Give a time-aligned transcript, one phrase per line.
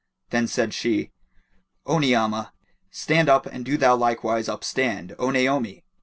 [0.31, 1.11] Then said she,
[1.85, 2.53] "O Ni'amah,
[2.89, 5.83] stand up and do thou likewise up stand, O Naomi!"